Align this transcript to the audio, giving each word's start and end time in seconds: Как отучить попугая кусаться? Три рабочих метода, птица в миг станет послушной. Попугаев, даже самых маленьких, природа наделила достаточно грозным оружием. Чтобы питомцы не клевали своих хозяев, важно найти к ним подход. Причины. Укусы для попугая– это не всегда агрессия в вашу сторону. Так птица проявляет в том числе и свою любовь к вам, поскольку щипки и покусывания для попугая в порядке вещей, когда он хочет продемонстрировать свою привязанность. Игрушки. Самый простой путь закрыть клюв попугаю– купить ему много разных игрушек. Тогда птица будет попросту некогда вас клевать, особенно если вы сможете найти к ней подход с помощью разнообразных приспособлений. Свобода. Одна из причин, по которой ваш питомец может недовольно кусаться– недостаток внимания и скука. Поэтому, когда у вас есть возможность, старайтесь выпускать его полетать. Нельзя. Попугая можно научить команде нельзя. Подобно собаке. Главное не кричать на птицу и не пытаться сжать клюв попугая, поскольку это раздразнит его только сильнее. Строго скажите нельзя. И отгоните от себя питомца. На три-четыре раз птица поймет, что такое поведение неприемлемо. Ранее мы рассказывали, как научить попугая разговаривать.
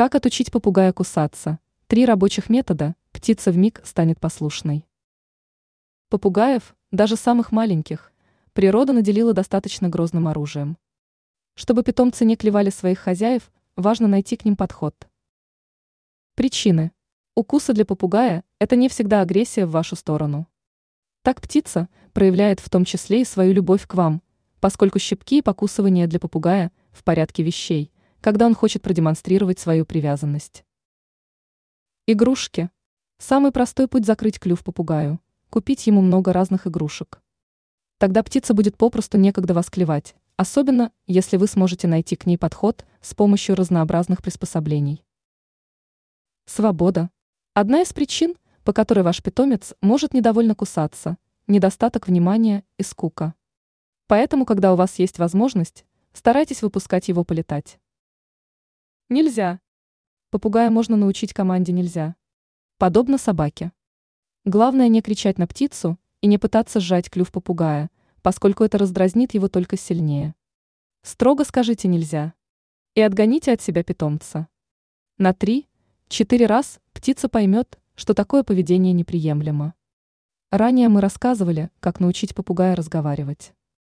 Как 0.00 0.14
отучить 0.14 0.50
попугая 0.50 0.94
кусаться? 0.94 1.58
Три 1.86 2.06
рабочих 2.06 2.48
метода, 2.48 2.96
птица 3.12 3.52
в 3.52 3.58
миг 3.58 3.82
станет 3.84 4.18
послушной. 4.18 4.86
Попугаев, 6.08 6.74
даже 6.90 7.16
самых 7.16 7.52
маленьких, 7.52 8.10
природа 8.54 8.94
наделила 8.94 9.34
достаточно 9.34 9.90
грозным 9.90 10.26
оружием. 10.26 10.78
Чтобы 11.54 11.82
питомцы 11.82 12.24
не 12.24 12.36
клевали 12.36 12.70
своих 12.70 12.98
хозяев, 12.98 13.52
важно 13.76 14.08
найти 14.08 14.38
к 14.38 14.46
ним 14.46 14.56
подход. 14.56 14.94
Причины. 16.34 16.92
Укусы 17.34 17.74
для 17.74 17.84
попугая– 17.84 18.42
это 18.58 18.76
не 18.76 18.88
всегда 18.88 19.20
агрессия 19.20 19.66
в 19.66 19.72
вашу 19.72 19.96
сторону. 19.96 20.48
Так 21.20 21.42
птица 21.42 21.90
проявляет 22.14 22.60
в 22.60 22.70
том 22.70 22.86
числе 22.86 23.20
и 23.20 23.26
свою 23.26 23.52
любовь 23.52 23.86
к 23.86 23.92
вам, 23.92 24.22
поскольку 24.60 24.98
щипки 24.98 25.40
и 25.40 25.42
покусывания 25.42 26.06
для 26.06 26.18
попугая 26.18 26.72
в 26.90 27.04
порядке 27.04 27.42
вещей, 27.42 27.92
когда 28.20 28.46
он 28.46 28.54
хочет 28.54 28.82
продемонстрировать 28.82 29.58
свою 29.58 29.86
привязанность. 29.86 30.64
Игрушки. 32.06 32.70
Самый 33.18 33.50
простой 33.50 33.88
путь 33.88 34.04
закрыть 34.04 34.38
клюв 34.38 34.62
попугаю– 34.62 35.20
купить 35.50 35.86
ему 35.86 36.02
много 36.02 36.32
разных 36.32 36.66
игрушек. 36.66 37.22
Тогда 37.98 38.22
птица 38.22 38.54
будет 38.54 38.76
попросту 38.76 39.18
некогда 39.18 39.54
вас 39.54 39.70
клевать, 39.70 40.14
особенно 40.36 40.92
если 41.06 41.36
вы 41.36 41.46
сможете 41.46 41.88
найти 41.88 42.16
к 42.16 42.26
ней 42.26 42.38
подход 42.38 42.86
с 43.00 43.14
помощью 43.14 43.56
разнообразных 43.56 44.22
приспособлений. 44.22 45.04
Свобода. 46.46 47.10
Одна 47.54 47.82
из 47.82 47.92
причин, 47.92 48.36
по 48.64 48.72
которой 48.72 49.00
ваш 49.00 49.22
питомец 49.22 49.74
может 49.80 50.14
недовольно 50.14 50.54
кусаться– 50.54 51.16
недостаток 51.46 52.06
внимания 52.06 52.64
и 52.78 52.82
скука. 52.82 53.34
Поэтому, 54.06 54.46
когда 54.46 54.72
у 54.72 54.76
вас 54.76 54.98
есть 54.98 55.18
возможность, 55.18 55.84
старайтесь 56.12 56.62
выпускать 56.62 57.08
его 57.08 57.24
полетать. 57.24 57.79
Нельзя. 59.12 59.60
Попугая 60.30 60.70
можно 60.70 60.96
научить 60.96 61.32
команде 61.32 61.72
нельзя. 61.72 62.14
Подобно 62.78 63.18
собаке. 63.18 63.72
Главное 64.44 64.86
не 64.86 65.02
кричать 65.02 65.36
на 65.36 65.48
птицу 65.48 65.98
и 66.20 66.28
не 66.28 66.38
пытаться 66.38 66.78
сжать 66.78 67.10
клюв 67.10 67.32
попугая, 67.32 67.90
поскольку 68.22 68.62
это 68.62 68.78
раздразнит 68.78 69.34
его 69.34 69.48
только 69.48 69.76
сильнее. 69.76 70.36
Строго 71.02 71.42
скажите 71.42 71.88
нельзя. 71.88 72.34
И 72.94 73.00
отгоните 73.00 73.52
от 73.52 73.60
себя 73.60 73.82
питомца. 73.82 74.46
На 75.18 75.34
три-четыре 75.34 76.46
раз 76.46 76.78
птица 76.92 77.28
поймет, 77.28 77.80
что 77.96 78.14
такое 78.14 78.44
поведение 78.44 78.92
неприемлемо. 78.92 79.74
Ранее 80.52 80.88
мы 80.88 81.00
рассказывали, 81.00 81.70
как 81.80 81.98
научить 81.98 82.32
попугая 82.32 82.76
разговаривать. 82.76 83.54